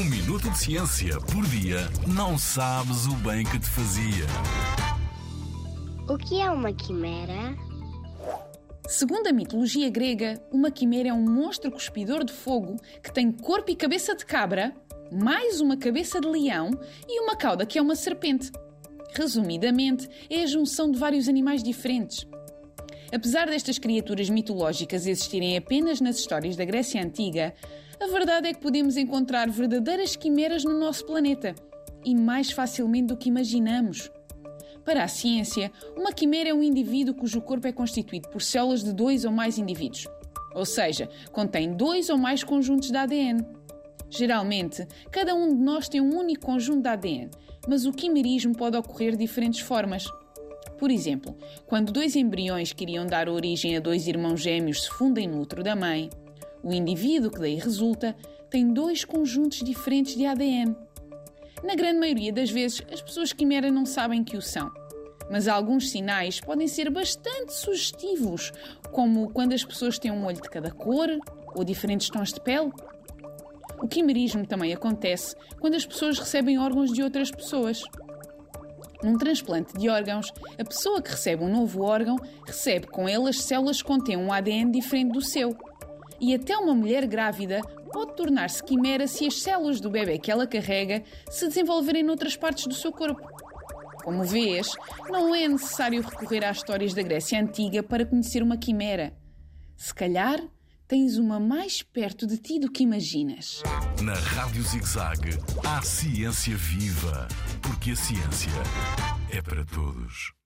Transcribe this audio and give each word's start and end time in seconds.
Um 0.00 0.04
minuto 0.04 0.48
de 0.48 0.58
ciência 0.58 1.20
por 1.20 1.44
dia 1.44 1.80
não 2.06 2.38
sabes 2.38 3.04
o 3.04 3.14
bem 3.16 3.44
que 3.44 3.58
te 3.58 3.68
fazia. 3.68 4.24
O 6.08 6.16
que 6.16 6.40
é 6.40 6.50
uma 6.50 6.72
quimera? 6.72 7.54
Segundo 8.88 9.26
a 9.26 9.32
mitologia 9.32 9.90
grega, 9.90 10.42
uma 10.50 10.70
quimera 10.70 11.10
é 11.10 11.12
um 11.12 11.22
monstro 11.22 11.70
cuspidor 11.70 12.24
de 12.24 12.32
fogo 12.32 12.76
que 13.02 13.12
tem 13.12 13.30
corpo 13.30 13.70
e 13.70 13.76
cabeça 13.76 14.16
de 14.16 14.24
cabra, 14.24 14.74
mais 15.12 15.60
uma 15.60 15.76
cabeça 15.76 16.18
de 16.18 16.26
leão 16.26 16.70
e 17.06 17.20
uma 17.20 17.36
cauda 17.36 17.66
que 17.66 17.78
é 17.78 17.82
uma 17.82 17.94
serpente. 17.94 18.50
Resumidamente, 19.14 20.08
é 20.30 20.44
a 20.44 20.46
junção 20.46 20.90
de 20.90 20.98
vários 20.98 21.28
animais 21.28 21.62
diferentes. 21.62 22.26
Apesar 23.12 23.48
destas 23.48 23.78
criaturas 23.78 24.30
mitológicas 24.30 25.06
existirem 25.06 25.56
apenas 25.56 26.00
nas 26.00 26.18
histórias 26.18 26.56
da 26.56 26.64
Grécia 26.64 27.02
Antiga, 27.02 27.52
a 28.00 28.06
verdade 28.06 28.48
é 28.48 28.54
que 28.54 28.60
podemos 28.60 28.96
encontrar 28.96 29.50
verdadeiras 29.50 30.14
quimeras 30.14 30.64
no 30.64 30.78
nosso 30.78 31.04
planeta 31.04 31.54
e 32.04 32.14
mais 32.14 32.52
facilmente 32.52 33.08
do 33.08 33.16
que 33.16 33.28
imaginamos. 33.28 34.10
Para 34.84 35.04
a 35.04 35.08
ciência, 35.08 35.70
uma 35.96 36.12
quimera 36.12 36.50
é 36.50 36.54
um 36.54 36.62
indivíduo 36.62 37.14
cujo 37.14 37.40
corpo 37.42 37.66
é 37.66 37.72
constituído 37.72 38.28
por 38.28 38.40
células 38.40 38.82
de 38.82 38.92
dois 38.92 39.24
ou 39.24 39.32
mais 39.32 39.58
indivíduos, 39.58 40.06
ou 40.54 40.64
seja, 40.64 41.08
contém 41.32 41.74
dois 41.74 42.08
ou 42.08 42.16
mais 42.16 42.42
conjuntos 42.42 42.90
de 42.90 42.96
ADN. 42.96 43.44
Geralmente, 44.08 44.86
cada 45.10 45.34
um 45.34 45.48
de 45.48 45.62
nós 45.62 45.88
tem 45.88 46.00
um 46.00 46.16
único 46.16 46.46
conjunto 46.46 46.82
de 46.82 46.88
ADN, 46.88 47.30
mas 47.68 47.84
o 47.86 47.92
quimerismo 47.92 48.56
pode 48.56 48.76
ocorrer 48.76 49.12
de 49.12 49.18
diferentes 49.18 49.60
formas. 49.60 50.06
Por 50.80 50.90
exemplo, 50.90 51.36
quando 51.66 51.92
dois 51.92 52.16
embriões 52.16 52.72
que 52.72 52.84
iriam 52.84 53.06
dar 53.06 53.28
origem 53.28 53.76
a 53.76 53.80
dois 53.80 54.08
irmãos 54.08 54.40
gêmeos 54.40 54.84
se 54.84 54.90
fundem 54.90 55.28
no 55.28 55.42
útero 55.42 55.62
da 55.62 55.76
mãe, 55.76 56.08
o 56.62 56.72
indivíduo 56.72 57.30
que 57.30 57.38
daí 57.38 57.56
resulta 57.56 58.16
tem 58.48 58.72
dois 58.72 59.04
conjuntos 59.04 59.58
diferentes 59.58 60.16
de 60.16 60.24
ADN. 60.24 60.74
Na 61.62 61.74
grande 61.74 62.00
maioria 62.00 62.32
das 62.32 62.50
vezes, 62.50 62.80
as 62.90 63.02
pessoas 63.02 63.30
quimera 63.30 63.70
não 63.70 63.84
sabem 63.84 64.24
que 64.24 64.38
o 64.38 64.40
são. 64.40 64.72
Mas 65.30 65.46
alguns 65.46 65.90
sinais 65.90 66.40
podem 66.40 66.66
ser 66.66 66.88
bastante 66.88 67.52
sugestivos, 67.52 68.50
como 68.90 69.30
quando 69.30 69.52
as 69.52 69.62
pessoas 69.62 69.98
têm 69.98 70.10
um 70.10 70.24
olho 70.24 70.40
de 70.40 70.48
cada 70.48 70.70
cor 70.70 71.10
ou 71.54 71.62
diferentes 71.62 72.08
tons 72.08 72.32
de 72.32 72.40
pele. 72.40 72.72
O 73.82 73.86
quimerismo 73.86 74.46
também 74.46 74.72
acontece 74.72 75.36
quando 75.60 75.74
as 75.74 75.84
pessoas 75.84 76.18
recebem 76.18 76.58
órgãos 76.58 76.90
de 76.90 77.02
outras 77.02 77.30
pessoas. 77.30 77.82
Num 79.02 79.16
transplante 79.16 79.76
de 79.76 79.88
órgãos, 79.88 80.32
a 80.58 80.64
pessoa 80.64 81.00
que 81.00 81.10
recebe 81.10 81.42
um 81.42 81.50
novo 81.50 81.82
órgão 81.82 82.16
recebe 82.46 82.86
com 82.86 83.08
ele 83.08 83.28
as 83.28 83.40
células 83.40 83.80
que 83.80 83.88
contêm 83.88 84.16
um 84.16 84.32
ADN 84.32 84.70
diferente 84.70 85.12
do 85.12 85.22
seu. 85.22 85.56
E 86.20 86.34
até 86.34 86.56
uma 86.56 86.74
mulher 86.74 87.06
grávida 87.06 87.62
pode 87.92 88.14
tornar-se 88.14 88.62
quimera 88.62 89.06
se 89.06 89.26
as 89.26 89.40
células 89.40 89.80
do 89.80 89.90
bebê 89.90 90.18
que 90.18 90.30
ela 90.30 90.46
carrega 90.46 91.02
se 91.30 91.48
desenvolverem 91.48 92.02
noutras 92.02 92.36
partes 92.36 92.66
do 92.66 92.74
seu 92.74 92.92
corpo. 92.92 93.26
Como 94.04 94.24
vês, 94.24 94.74
não 95.08 95.34
é 95.34 95.48
necessário 95.48 96.02
recorrer 96.02 96.44
às 96.44 96.58
histórias 96.58 96.94
da 96.94 97.02
Grécia 97.02 97.40
Antiga 97.40 97.82
para 97.82 98.04
conhecer 98.04 98.42
uma 98.42 98.56
quimera. 98.56 99.14
Se 99.76 99.94
calhar, 99.94 100.40
tens 100.90 101.18
uma 101.18 101.38
mais 101.38 101.82
perto 101.82 102.26
de 102.26 102.36
ti 102.36 102.58
do 102.58 102.68
que 102.68 102.82
imaginas. 102.82 103.62
Na 104.02 104.14
Rádio 104.14 104.60
ZigZag, 104.60 105.38
há 105.64 105.80
ciência 105.82 106.56
viva, 106.56 107.28
porque 107.62 107.92
a 107.92 107.96
ciência 107.96 108.50
é 109.30 109.40
para 109.40 109.64
todos. 109.64 110.39